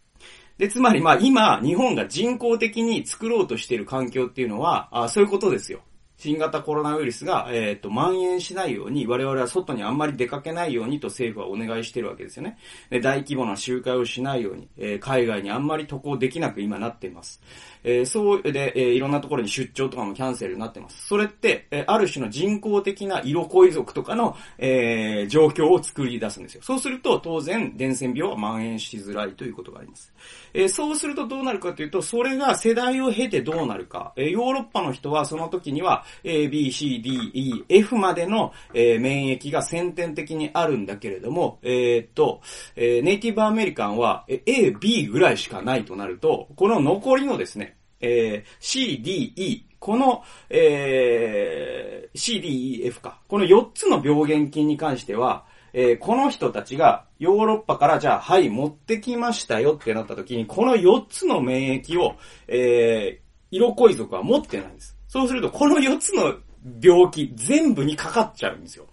[0.59, 5.81] で、つまりまあ今、日本が人工的に作ろうとしている環境っていうのは、あそういうことですよ。
[6.23, 12.59] 新型コロナウイルスが、えっ、ー、と、蔓延しないように、我々は外にあんまり出かけないようにと政府はお願いしてるわけですよね。
[12.91, 17.43] で大規模な集会をしないように、えー、海外にあんまり渡航できなく今なっています。
[17.85, 21.07] えー、そうで、えー、いろんなところに出張とかもキャンセルになってます。
[21.07, 26.62] それって、えー、ある種の人工的な色恋族とかの、えー、状況を作り出すんですよ。
[26.62, 30.12] そうすると、当然、伝染病は蔓延しづらいということがあります。
[30.55, 34.12] えー、そうするとどうなるかというと、それが世代を経てどうなるか。
[34.16, 42.40] えー、ヨーロッパの人はその時には、A, B, C, D, E, F までの、えー、免疫が先天的にあるんだけれども、え、っと、
[42.77, 47.72] えー、ネイティブアメリカンは、え A, B ぐらいしかないとなると、この残りのですね、
[48.03, 53.21] えー、C, D, E、この、えー、C, D, E, F か。
[53.29, 62.17] この4つの病原菌に関しては、えー、この人たちがヨーロッパからじゃあ、はい、持ってきましたよってなった時に、この4つの免疫を、
[62.49, 64.97] えー、色恋族は持ってないんです。
[65.09, 66.35] そうすると、この4つの
[66.81, 68.87] 病気全部にかかっちゃうんですよ。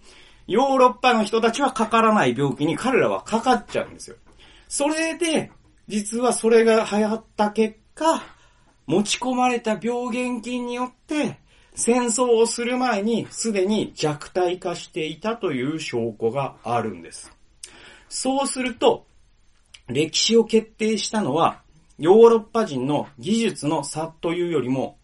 [0.46, 4.16] ヨーロッパの人たちはかからない病気に彼らはかかっちゃうんですよ。
[4.68, 5.50] それで、
[5.86, 8.22] 実はそれが流行った結果、
[8.90, 11.38] 持ち込まれた病原菌によって、
[11.76, 17.32] 戦争をする前にすでに弱体化していたという証拠があるんです。
[18.08, 19.06] そうすると、
[19.86, 21.62] 歴史を決定したのは、
[21.98, 24.98] ヨーロッパ人の技術の差というよりも、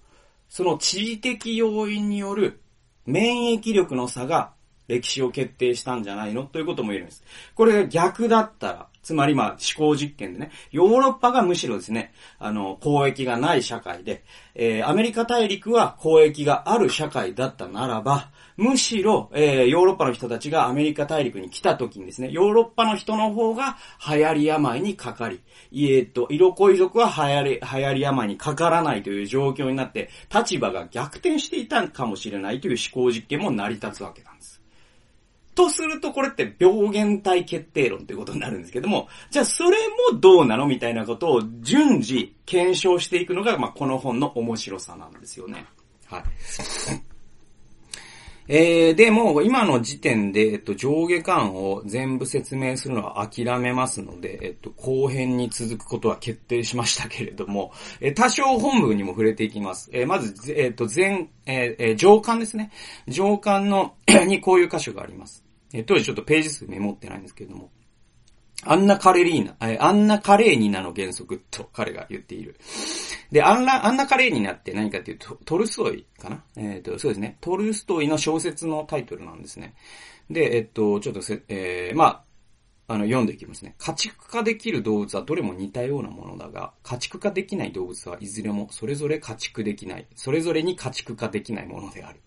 [0.48, 2.60] その地理的要因による
[3.04, 4.55] 免疫力の差が
[4.88, 6.44] 歴史を決定したんじゃないの？
[6.44, 7.24] ということも言えるんです。
[7.54, 23.76] これが逆だったら、つまりまあ思考実験でね、ヨーロッパがむしろですね、あの、交易がない社会で、えー、アメリカ大陸は交易がある社会だったならば、むしろ、えー、ヨーロッパの人たちがアメリカ大陸に来た時にですね、ヨーロッパの人の方が
[24.08, 25.40] 流行り病にかかり、
[25.72, 34.35] えっと、色恋族は流行り、流行り病にかからないという状況になって、立場が逆転していたかもしれないという思考実験も成り立つわけなんです。
[35.56, 39.78] とすると、これって病原体決定論ということになるんですけども、じゃあそれ
[40.12, 45.64] もどうなのみたいなことを順次検証していくのが、まあ、この本の面白さなんですよね。
[46.06, 46.22] はい。
[48.48, 59.90] えー、で、も今の時点で、えっと、上下巻を全部説明するのは諦めますので、えっと、後編に続くことは決定しましたけれども、えー、多少本文にも触れていきます。
[59.92, 62.70] えー、まず、えっと、前、えー、上巻ですね。
[63.08, 63.96] 上巻の
[64.28, 65.45] にこういう箇所があります。
[65.78, 67.70] え、当時ちょっとページ数メモってないんですけれども、
[68.62, 72.56] アンナ・カレリーナ、えアンナ・カレーニナの原則と彼が言っている。
[73.30, 76.42] で、アンナ、アンナ・カレーニナって何かっていうと、トルストイかな？
[76.56, 77.36] えっ、ー、と、そうですね。
[77.40, 79.74] トルストイの小説のタイトルなんですね。
[80.30, 82.24] で、えっと、ちょっとせ、えー、まあ、
[82.88, 83.74] あの、読んでいきますね。
[83.78, 92.20] 家畜化できる動物はどれも似たようなものだが、家畜化できない動物はいずれもそれぞれ家畜できない、それぞれに家畜化できないものである。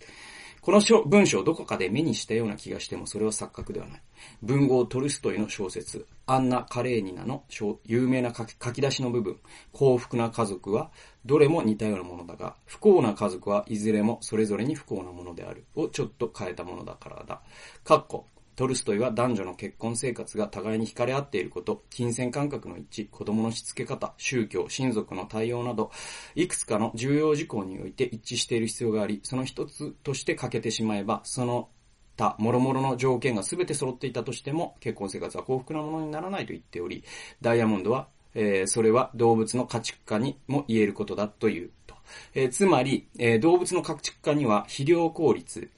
[0.70, 4.02] この文章をどこかで目にしたような気がしてもそれは錯覚ではない。
[4.44, 7.44] 文豪トルストイの小説、アンナ・カレーニナの
[7.86, 9.40] 有名な書き出しの部分、
[9.72, 10.92] 幸福な家族は
[11.26, 17.42] どれも似たようなものだが、不幸な家族はいずれもそれぞれに不幸なものであるをちょっと変えたものだからだ。
[17.84, 18.28] かっこ、
[18.60, 25.92] トルストイは男女の結婚生活が互いに惹かれ合っていること、金銭感覚の一致、子供のしつけ方、宗教、親族の対応など、
[26.36, 31.70] いくつかの重要事項において一致している必要があり、その一つとして欠けてしまえば、その
[32.18, 37.06] 他、諸々の条件が全て揃っていたとしても、結婚生活は幸福なものにならないと言っており、
[37.40, 41.96] ダイヤモンドは、えー、それは動物の家畜化にも言えることだというと。
[42.34, 45.70] えー、つまり、えー、動物の家畜化には肥料効率、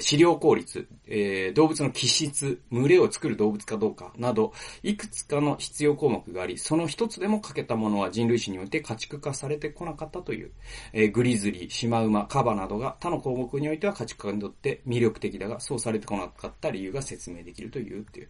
[0.00, 10.50] 飼料効率、えー、動物の気質、群れを作る動物かどうかなど、いくつかの必要項目があり、その一つでも欠けたものは人類史において家畜化されてこなかったという、
[10.92, 18.28] えー、グリズリー、シマウマ、カバなどが他の項目においては家畜化にとって魅力的だが、そうされてこなかった理由が説明できるというっていう。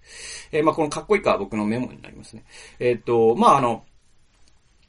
[0.53, 2.45] えー、まあこのかっこいいかは僕のメモになりますね。
[2.79, 3.85] えっ、と、まああの、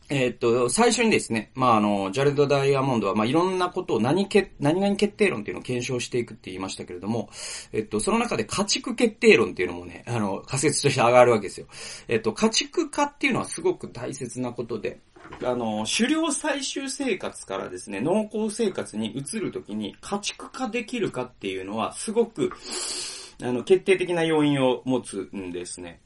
[0.10, 7.30] え、っと、最初にですね、まあ、あの、ジャレッド・ダイヤモンドは、まあ、いろんなことを何け、何々決定論っていうのを検証していくって言いましたけれども、
[7.74, 11.68] えっと、その中で家畜決定論っていうのもね、あの、仮説として上がるわけですよ。
[12.08, 15.00] えっと、家畜化っていうのはすごく大切なことで、
[15.44, 22.52] あの、狩猟採集生活からですね、農耕生活に移るときに家畜化できるかっていうのは、すごく、
[23.42, 26.02] あの、決定的な要因を持つんですね。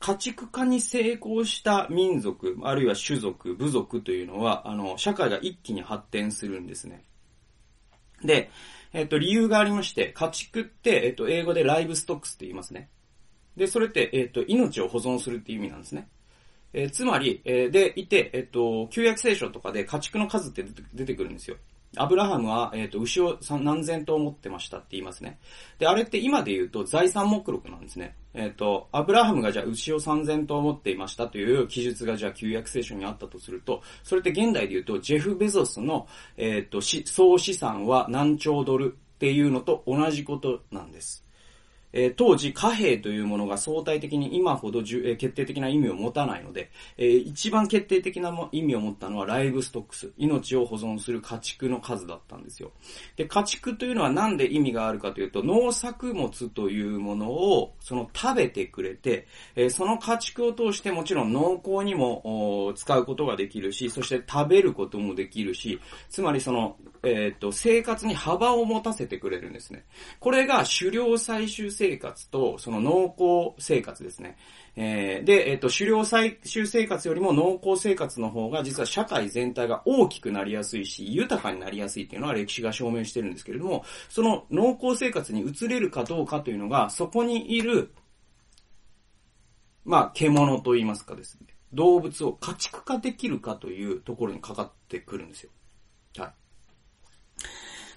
[0.00, 7.04] 家畜化に成功した民族、あるいは種族、部族というのは、あの、社会が一気に発展するんですね。
[8.22, 8.50] で、
[8.92, 12.90] えっと、理由がありまして、家畜って、えっと、英語でライブストックスって言いますね。
[13.56, 16.08] で、それって、えっと、命を保存するっていう意味なんですね。
[16.74, 21.56] えー、つまり、えー、でいて、えっと、旧約聖書とかで家畜の数って出てくるんですよ。
[21.96, 25.38] アブラハムは、えっ、ー、と、牛を何千頭持ってましたって言いますね。
[25.78, 28.16] で、あれって今で言うと財産目録なんですね。
[28.34, 41.23] えっ、ー、と、アブラハムがじゃあ牛を三千頭持っていましたという記述がじゃあ旧約聖書にあったとすると、それって現代で言うと、ジェフ・ベゾスの、えっ、ー、と、総資産は何兆ドルっていうのと同じことなんです。
[41.94, 52.72] えー、当時貨幣というものが相対的に今ほど、えー、決定的な意味を持たないので、えー、一番決定的な意味を持ったのはライブストックス、命を保存する家畜の数だったんですよ。
[53.16, 69.84] で、家畜というのはなんで意味があるかというと、農作物というものをその食べてくれて、えその家畜を通してもちろん農耕にも使うことができるし、そして食べることもできるし、つまりその、えっ、と、生活に幅を持たせてくれるんですね。
[70.20, 74.36] これが狩猟採集生活と、その農耕生活ですね。
[74.76, 87.92] えー、で、えっ、ー、と、狩猟採集生活よりも農耕生活の方が、実は社会全体が大きくなりやすいし、豊かになりやすいっていうのは歴史が証明してるんですけれども、その農耕生活に移れるかどうかというのが、そこにいる、
[89.84, 91.54] まあ、獣と言いますかですね。
[91.72, 95.50] 動物を家畜化できるかというところにかかってくるんですよ。
[96.18, 96.43] はい。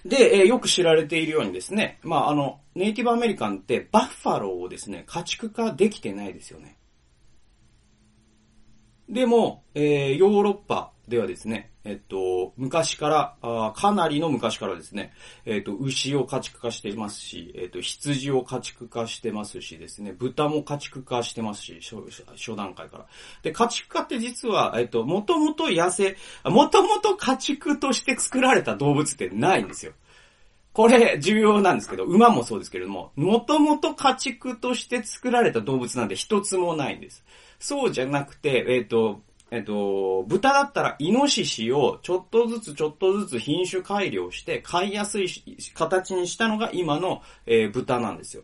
[0.04, 6.78] で、えー、よく知られているようにですね、まあ、あの、ネイティブアメリカンってバッファローをですね、家畜化できてないですよね。
[9.08, 15.14] でも、えー、ヨーロッパではですね、えっと、昔から、あかなりの昔からですね、
[15.46, 21.96] えっと、牛を家畜化していますし、えっと、羊を家畜化してますしですね、豚も家畜化してますし、初
[22.36, 23.06] 初段階から。
[23.42, 29.92] で、家畜化って実は、えっと、もともと野生、もともと家畜として作られた動物ってないんですよ。
[30.74, 37.24] これ重要なんですけど、馬もそうですけれども、もともと家畜として作られた動物なんで一つもないんです。
[37.58, 45.28] そうじゃなくて、えっ、ー、と、えっ、と、豚だったらイノシシをちょっとずつちょっとずつ品種改良して飼いやすい
[45.74, 48.42] 形にしたのが今の、えー、豚なんですよ。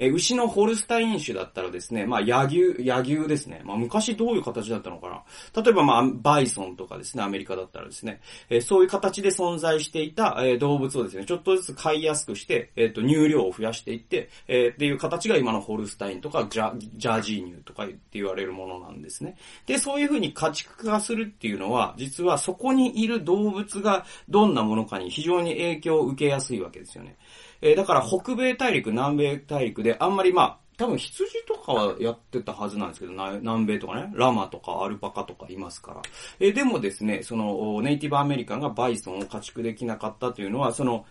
[0.00, 3.60] えー、牛のホルスタイン種だったらですね、まあ、野牛、野牛ですね。
[3.64, 5.08] まあ、昔どういう形だったのか
[5.54, 5.62] な。
[5.62, 19.36] 例えば、まあ、バイソンとかですね、アメリカだったらですね、えー、そういう形で存在していた、えー、動物をですね、ちょっとずつ飼いやすくして、えっ、と、乳量を増やしていって、えっていう形が今のホルスタインとかジャ、ジャージー乳とかって言われるものなんですね。
[19.66, 27.16] で、そういうふうに家畜化するっていうのは、実はそこにいる動物がどんなものかに非常に影響を受けやすいわけですよね。
[27.62, 36.02] えー、だから北米大陸、南米大陸であんまりまあ、多分羊とかはやってたはずなんですけど、南米とかね、ラマとかアルパカとかいますから。
[36.40, 41.04] え、でもですね、その、ネイティブアメリカンがバイソンを家畜できなかったというのは、その、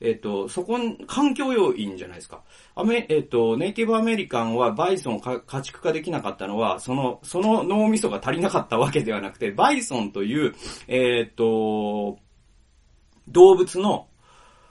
[0.00, 2.42] えっ、と、そこ、環境要因じゃないですか。
[2.74, 10.54] アメ、えっ、と、ネイティブアメリカンはバイソンを家畜化できなかったのは、その、その脳みそが足りなかったわけではなくて、バイソンという、
[10.88, 12.18] えっ、と、
[13.28, 14.08] 動物の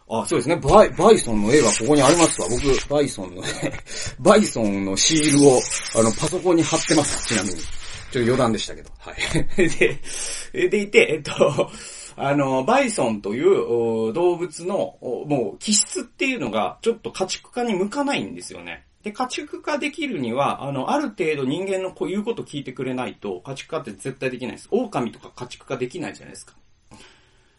[0.09, 0.55] あ、そうですね。
[0.57, 2.47] バイ、バイソンの絵がここにありますわ。
[2.49, 3.47] 僕、バイソンのね、
[4.19, 5.59] バイソンのシールを、
[5.95, 7.27] あの、パソコンに貼ってます。
[7.27, 7.55] ちなみに。
[7.55, 7.63] ちょっ
[8.11, 8.89] と余談でしたけど。
[8.99, 9.15] はい。
[10.53, 11.71] で、でいて、えっと、
[12.15, 18.85] あの、バイソンという動物の、もう、気質っていうのが、ちょっと家畜化に向かないんですよね。
[19.03, 24.67] で、家畜化できるには、あの、ある程度人間のこう言うこと聞いてくれないと、家畜化って絶対できないです。
[24.71, 26.53] 狼とか家畜化できないじゃないですか。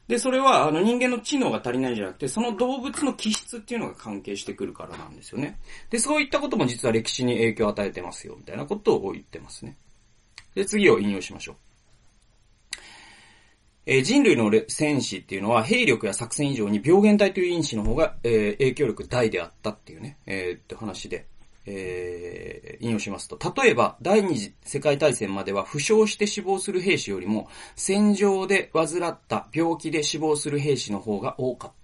[0.06, 5.58] で、それは、あの、人間の知能が足りないんじゃなくて、その動物の気質っていうのが関係してくるからなんですよね。
[5.88, 9.78] で、そういったことも実は歴史に影響を与えてますよ、みたいなことを言ってますね。
[10.54, 11.56] で、次を引用しましょう。
[13.86, 21.26] えー、人類の戦士っていうのは兵力や作戦以上に病原体という因子の方が、えー、影響力大であったっていうね、えー、って話で。
[21.66, 31.83] えー、引用しますと、例えば、第二次世界大戦までは負傷して死亡する兵士よりも、戦場で患った病気で死亡する兵士の方が多かった。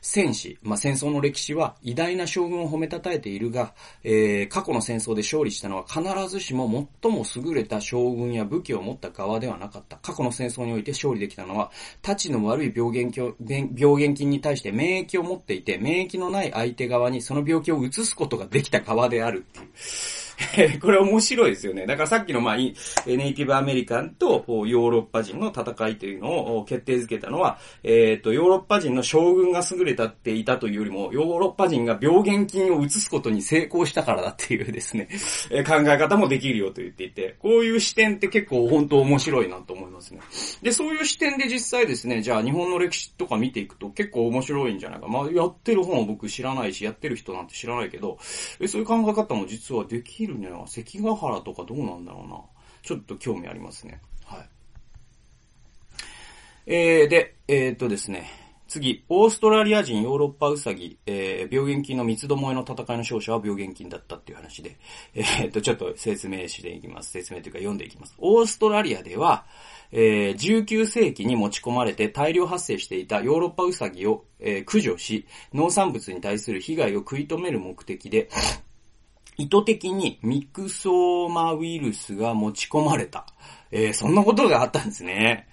[0.00, 9.96] 戦士、まあ、戦争の歴史は偉大な将軍を褒めたたえているが、えー、過去の戦争で勝利したのは必ずしも最も優れた将軍や武器を持った側ではなかった。
[9.98, 11.70] 過去の戦争において勝利できたのは、
[12.02, 13.10] 立ちの悪い病原
[13.76, 19.66] 病原菌に対して免疫を持っていて、免疫のない相手側にその病気を移すことができた側であるっていう。
[20.80, 21.86] これ面白いですよね。
[21.86, 22.74] だからさっきのまあ、ネイ
[23.34, 35.08] ティブアメリカンとヨーロッパ人の戦いというのを決定づけたのは、えっ、ー、と、ヨーロッパ人の将軍が優れたっていたというよりも、ヨーロッパ人が病原菌を移すことに成功したからだっていうですね、
[35.50, 40.20] え考え方もできるよと言っていて、こういう視点って結構本当面白いなと思いますね。
[40.62, 45.08] で、そういう視点で実際ですね、じゃあ日本の歴史とか見ていくと結構面白いんじゃないか。
[45.08, 48.18] まあ、やってる本を僕知らないし、やってる人なんて知らないけど、
[48.66, 52.40] そういう考え方も実はでききるには関ヶ原とかどうなんだろうな。
[52.82, 54.00] ちょっと興味ありますね。
[54.24, 54.48] はい。
[56.66, 58.30] えー、で、えー、っとですね。
[58.66, 64.78] 次、オーストラリア人ヨーロッパウサギ、えー、病原菌の三つどもえの戦いの勝者は病原菌だったっていう話で、
[65.14, 67.10] えー、っと、ちょっと説明していきます。
[67.10, 68.14] 説明というか読んでいきます。
[68.18, 69.44] オーストラリアでは、
[69.92, 78.28] えー、19世紀に持ち込まれて大量発生していたヨーロッパウサギを、えー、駆除し、農産物に対する被害を食い止める目的で、
[79.36, 83.26] 意図的にミクソーマウイルスが持ち込まれた。
[83.70, 85.48] えー、そんなことがあったんですね。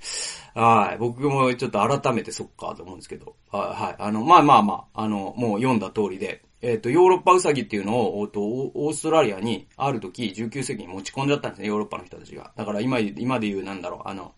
[0.54, 0.98] はい。
[0.98, 3.34] 僕もちょっと改めてそっかと思うんですけど。
[3.50, 4.02] はい。
[4.02, 12.52] あの、まあまあまあ、あの、もう読んだ通りで、えっ、ー、と、ヨーロッパウサギっていうのを、おと、オーストラリアに、ある時、19世紀に持ち込んじゃったんですね、ヨーロッパの人たちが。
[12.54, 14.32] だから今、今で言うなんだろう、あの、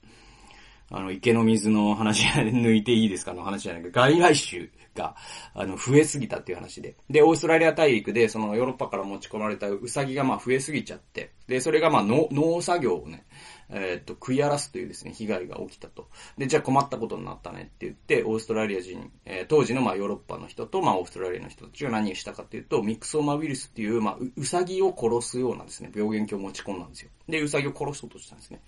[0.90, 5.16] あの、池の水の話 抜いていいですかの話じゃないけど、外来種が、
[5.55, 6.97] あの、増えすぎたっていう話で。
[7.11, 13.26] で、オーストラリア大陸で、そのヨーロッパから持ち込まれたウサギがまあ増えすぎちゃって、で、それがまあ農、作業をね、
[13.70, 16.09] えー、っと、食い荒らすというですね、被害が起きたと。
[16.38, 27.11] で、じゃあ困ったことになったねって言って、オーストラリア人、えー、当時のまあヨーロッパの人と、まあオーストラリアの人たちが何をしたかっていうと、ミクソーマウイルスっていう、まあう、うさぎを殺すようなですね、病原菌を持ち込んだんですよ。
[27.28, 28.61] で、うさぎを殺そうとしたんですね。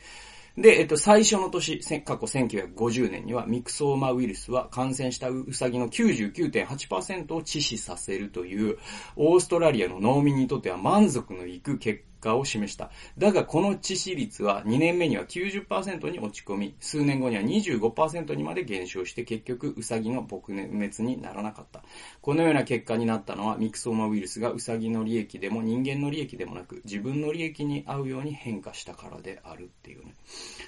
[0.56, 8.78] で、えっと、最初の年、過去1950年には、ミクソーマウイルスは感染したウサギの99.8%を致死させるという、
[9.16, 12.90] オーストラリアの農民にとっては満足のいく結果果を示した。
[13.16, 21.82] だが、この致死率は2年目には90%に落ち込み、数年後には25%にまで減少して、結局、ウサギの撲滅にならなかった。
[22.20, 30.14] このような結果になったのは、ミクソーマウイルスがウサギの利益でも人間の利益でもなく、自分の利益に合うように変化したからであるっていうね。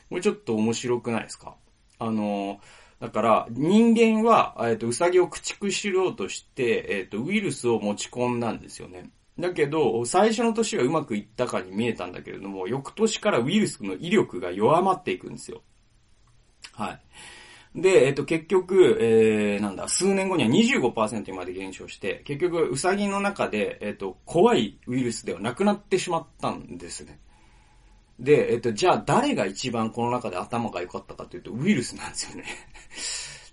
[0.09, 1.57] これちょっと面白くないですか？
[1.99, 2.61] あの、
[3.01, 9.11] だから、人間は、えっ、と、ウサギを駆逐しようとして、えっ、と、ウイルスを持ち込んだんですよね。
[9.39, 15.63] だけど、最初の年はうまくいったかに見えたんだけれども、翌年からウイルスの威力が弱まっていくんですよ。
[16.73, 17.01] はい。
[17.81, 27.21] で、えっと、結局、えー、なんだ、数年後には25%にまで減少して、結局、ウサギの中で、えっと、怖いウイルスではなくなってしまったんですね。
[28.19, 32.45] で、えっと、じゃあ誰が一番この中で頭が良かったかというと、ウイルスなんですよね。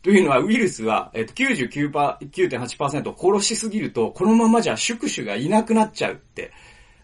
[0.06, 6.51] というのは、ウイルスは、えっと、99.8%殺しすぎると、このままじゃ宿主がいなくなっちゃうって、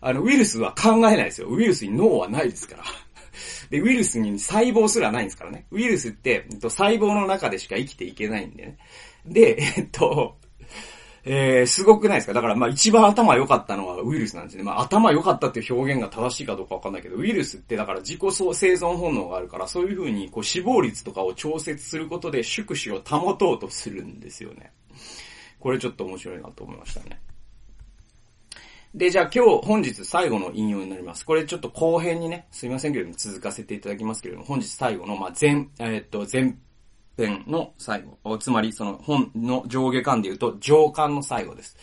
[0.01, 1.47] あの、ウイルスは考えないですよ。
[1.49, 2.83] ウイルスに脳はないですから。
[3.71, 5.65] で、ウイルスに細胞すらないんですからね。
[5.71, 8.77] ウイルスって、えっと、細胞の中でしか生きていけないんでね。
[9.25, 10.37] で、えっと、
[11.23, 12.33] えー、すごくないですか？
[12.33, 14.63] だから、まあ一番頭良かったのはウイルスなんですね。
[14.63, 24.71] まあ頭良かったっていう表現が正しいかどうかわかんないけど、ウイルスってだから自己生存本能があるから、そういう風にこう死亡率とかを調節することで宿主を保とうとするんですよね。
[25.59, 27.21] これちょっと面白いなと思いましたね。
[28.93, 31.25] で、じゃあ今日、本日最後の引用になります。
[31.25, 36.55] これちょっと後編にね、すいませんけれども続かせていただきますけれども、本日最後の、まあ、前、えー、っと、前
[37.25, 38.37] 編の最後。
[38.37, 41.77] つまり、その本の上下巻で言うと、上巻の最後です。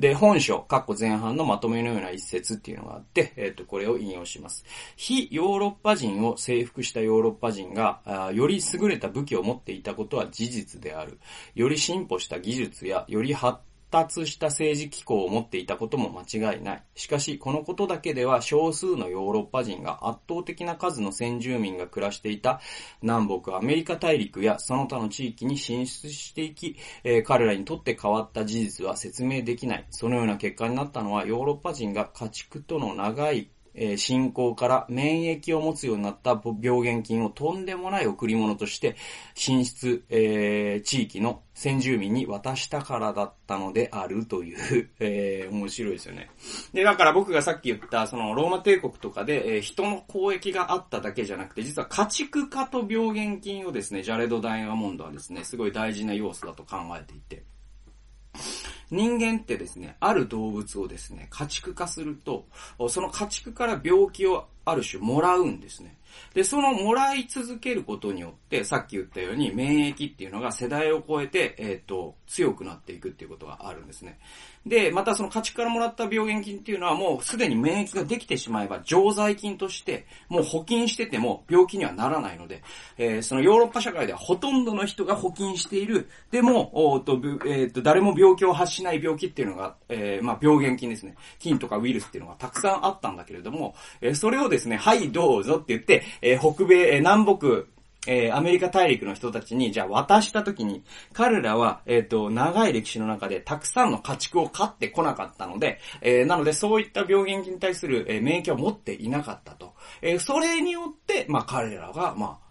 [0.00, 4.64] で、本書、括弧前半のまとめのような一節っていうのがあって、えっ、ー、と、これを引用します。
[4.96, 11.18] 非ヨーロッパ人を征服したヨーロッパ人が、あより優れた武器を持っていたことは事実である。
[11.54, 13.58] より進歩した技術や、より発
[13.90, 16.82] 達した政治機構を持っていたことも間違いない。
[16.94, 22.60] しかし、このことだけでは少数のヨーロッパ人が圧倒的な数の先住民が暮らしていた
[23.02, 29.86] 南北アメリカ大陸やその他の地域に進出していき、えー、彼らにとって変わった事実は説明できない。
[29.90, 38.96] そのような結果になったのはヨーロッパ人が家畜との長いえー、信仰から免疫を持つようになった病原菌をとんでもない贈り物として
[39.34, 46.30] 進出、えー、地域の先住民に渡したからだったのであるという、 えー、面白いですよね。
[46.72, 57.42] で、だから僕がさっき言った、そのローマ帝国とかで、えー、人の交易があっただけじゃなくて、実は家畜化と病原菌をですね、ジャレド・ダイヤモンドはですね、すごい大事な要素だと考えていて。
[58.90, 62.46] 人間ってですね、ある動物をですね、家畜化すると、
[62.88, 65.96] その家畜から病気をある種もらうんですね。
[66.34, 74.18] で、そのもらい続けることによって、さっき言ったように免疫っていうのが世代を超えて、えっ、ー、と、強くなっていくっていうことがあるんですね。
[74.66, 82.62] で、またその家畜からもらった病原菌っていうのはもうすでに免疫ができてしまえば常在菌としてもう補菌してても病気にはならないので、
[82.98, 91.14] えー、そのヨーロッパ社会ではほとんどの人が補菌している、でも、おとえー、と誰も病気を発しない病気っていうのが、えー、まあ病原菌ですね。
[91.38, 97.64] 菌とかウイルスっていうのがたくさんあったんだけれども、えー、それをですね、はいどうぞって言って、えー、北米、えー、南北、
[98.06, 100.82] えー、アメリカ大陸の人たちに、じゃあ渡した時に、
[101.12, 109.74] 彼らは、えっ、ー、と、長い歴史の中でたくさんの家畜を飼ってこなかったので、えー、なのでそういった病原菌に対する、えー、免疫を持っていなかったと。
[110.00, 112.50] えー、それによって、まあ彼らが、まあ、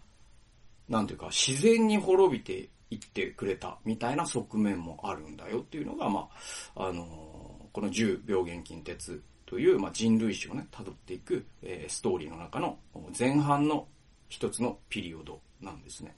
[0.91, 6.28] なんていうか、自然に滅びていってくれた、みたいな側面もあるんだよっていうのが、ま
[6.76, 12.78] あ、あの、この10病原菌鉄という、まあ、人類史をね、辿っていく、えー、ストーリーの中の
[13.18, 13.88] 前半の
[14.30, 16.15] 一つのピリオドなんですね。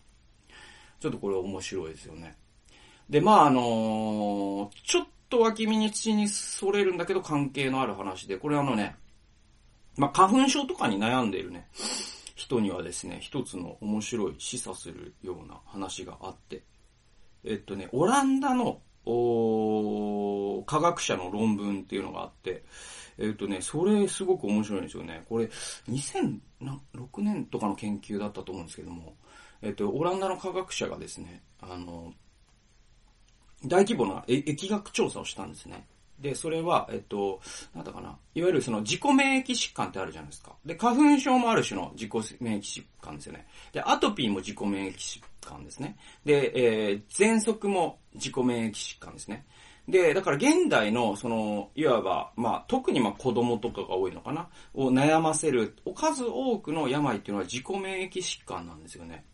[0.99, 2.37] ちょっとこれ面白いですよね。
[3.09, 8.95] で、まああの、ちょっと脇道にそれるんだけど関係のある話で、これあのね、
[9.97, 11.67] まあ花粉症とかに悩んでいるね、
[12.35, 16.63] 人にはですね、一つの面白い示唆するような話があって、
[17.43, 18.81] えっとね、オランダの、
[20.65, 22.63] 科学者の論文っていうのがあって、
[23.17, 25.23] えっとね、それすごく面白いんですよね。
[25.27, 25.45] これ、
[25.89, 26.41] 2006
[27.17, 29.15] 年とかの研究だったと思うんですけども、
[29.61, 32.13] えっと、オランダの科学者がですね、あの、
[33.65, 35.85] 大規模な疫学調査をしたんですね。
[36.21, 37.41] で、それは、えっと、
[37.73, 38.17] なんだかな。
[38.35, 40.55] いわゆるその自己免疫疾患ってあるじゃないですか。
[40.65, 43.47] で、花粉症もある種の自己免疫疾患ですよね。
[43.71, 45.97] で、アトピーも自己免疫疾患ですね。
[46.23, 46.51] で、
[46.89, 49.45] えー、喘息も自己免疫疾患ですね。
[49.91, 59.25] で、だから現代の、その、いわば、まあ、特にまあ子供とかが多いのかな、を悩ませる、数多くの病っていうのは自己免疫疾患なんですよね。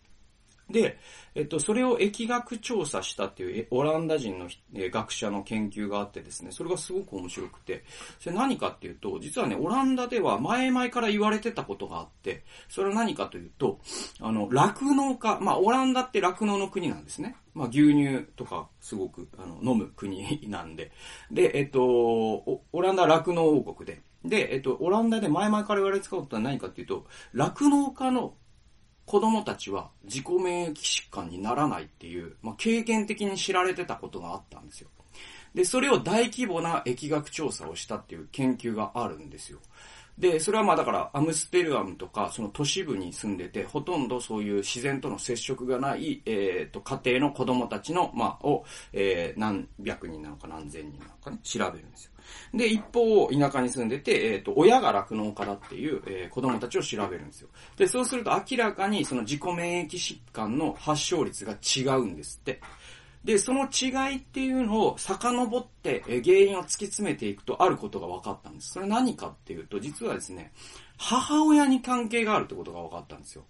[0.70, 1.00] で、
[1.34, 7.84] えっと、それを疫学調査したっていうオランダ人の学者の研究があってですね、それがすごく面白くて、
[8.20, 13.80] それ何かっていうと、実はね、オランダでは前々から言われてたことがあって、それは何かというと、
[14.20, 17.36] あの、酪農家、まあ、オランダって酪農の国なんですね。
[17.54, 20.92] まあ、牛乳とかすごく、あの、飲む国なんで。
[21.32, 24.02] で、えっと、オランダ酪農王国で。
[24.26, 28.34] で、えっと、オランダで前々から言われてたことは何かっていうと、酪農家の
[29.08, 34.90] 子供たちは自己免疫疾患にならないっていう、まあ、経験的に知られてたことがあったんですよ。
[35.56, 39.60] で、それを大規模な疫学調査をしたっていう研究があるんですよ。
[40.18, 52.12] で、それはまあだからアムステルダムとかその都市部に住んでて、ほとんどそういう自然との接触がない、えっ、ー、と、家庭の子供たちの、まあ、を、えー、何百人なのか何千人なのかね、調べるんですよ。
[52.54, 57.50] で、一方、田舎に住んでて、えっ、ー、と、親が酪農家だっていう、えー、子供たちを調べるんですよ。
[57.78, 62.62] で、そうすると明らかにその自己免疫疾患の発症率が違うんですって。
[63.24, 68.72] で、その違いっていうのを遡ってえ原因を突き詰めていくとあることが分かったんです。
[68.72, 70.54] それ何かっていうと、実はですね、
[70.98, 73.44] 母親に関係があるってことが分かったんですよ。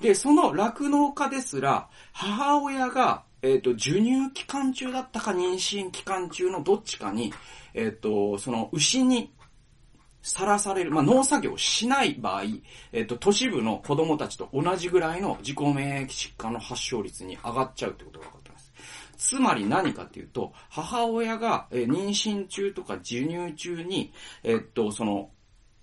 [0.00, 7.32] で、その酪農家ですら、母親が、えっ、ー、と、授乳期間中だったか妊娠期間中のどっちかに、
[7.74, 9.32] えっ、ー、と、その牛に
[10.22, 12.42] さらされる、まあ、農作業をしない場合、
[12.92, 18.72] えっ、ー、と、都市部の子供たちと同じぐらいの自己免疫疾患の発症率に上がっちゃうってことが分かったんです。
[19.16, 25.30] つまり何かっていうと、母親が、え妊娠中とか授乳中に、えっと、その、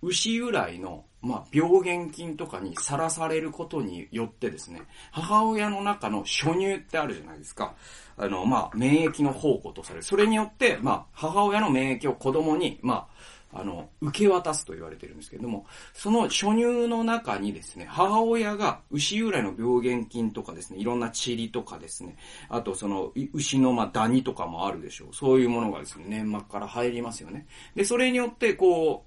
[0.02, 7.76] 牛由来のまあ、病原菌とかにさらされることによってですね、母親の中の初乳ってあるじゃないですか。
[8.18, 10.04] あの、まあ、免疫の宝庫とされる。
[10.04, 13.08] それによって、まあ、母親の免疫を子供に、ま
[13.54, 22.18] あ、あの、受け渡すと言われてるんですけれども、その初乳の中にですね、母親が牛由来の病原菌とかですね、いろんな塵とかですね、
[22.50, 25.08] あとその牛のまあダニとかもあるでしょう。
[25.14, 27.48] そういうものがですね、粘膜から入りますよね。
[27.74, 29.06] で、それによってこ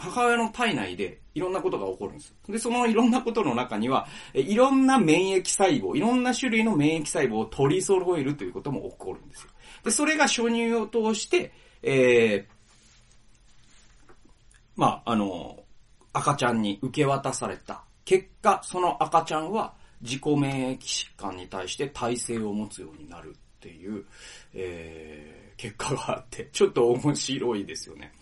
[0.00, 2.34] 母親の体内でいろんなことが起こるんです。
[2.48, 9.50] で、そのいろんなことの中には、いろんな免疫細胞、いろんな種類の免疫細胞を取り揃えるということも起こるんですよ。
[9.84, 12.52] で、それが初乳を通して、えー、
[14.76, 15.62] まあ、あの、
[16.12, 24.04] 赤ちゃんに受け渡された結果、その赤ちゃんは自己免疫疾患に対して耐性を持つようになるっていう、
[24.54, 28.12] えー、結果があって、ちょっと面白いですよね。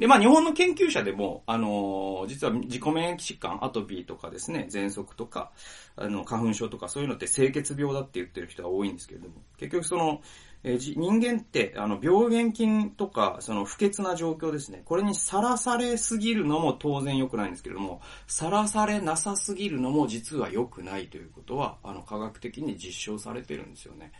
[0.00, 5.52] で、まあ日本の研究者でも、あのー、実は自己免疫疾患、アトピーとかですね、喘息とか、
[5.94, 10.22] あの、花粉症とかそういうのって清潔病だって言ってる人が多いんですけれども、結局その、
[10.64, 14.80] えー、人間って、あの、病原菌とか、その不潔な状況ですね。
[14.86, 24.12] これにさらされすぎるのも当然良くないんですけれども、さらされなさすぎるのも実は良くないということは、あの、科学的に実証されてるんですよね。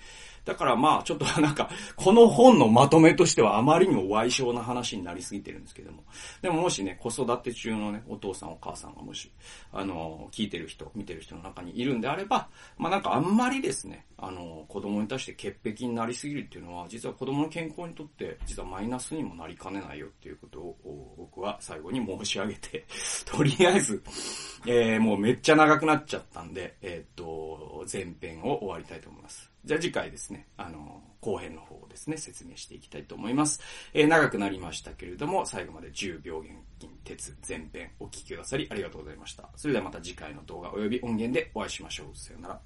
[0.44, 6.02] だからまあ、ちょっとなんか、この本のまとめとしてはあまりにも歪小な話になりすぎてるんですけども。
[6.42, 9.30] でももしね、子育て中のね、お父さんお母さんがもし、
[9.72, 22.84] あの、聞いてる人、見てる人の中にいるんであれば、まあなんかあんまりですね、あの、子供に対して潔癖になりすぎるっていうのは、実は子供の健康にとって、実はマイナスにもなりかねないよっていうことを、僕は最後に申し上げて、
[23.24, 24.02] とりあえず、
[24.66, 29.49] えー、もうめっちゃ長くなっちゃったんで、えー、っと、前編を終わりたいと思います。
[29.64, 33.60] じゃあ次回ですね、あの、後編の方をですね、説明していきたいと思います。
[33.92, 39.50] えー、長くなりましたけれども、最後まで10病原菌鉄前編お聞きくださりありがとうございました。
[39.56, 42.16] それではまた次回の動画及び音源でお会いしましょう。
[42.16, 42.60] さよなら。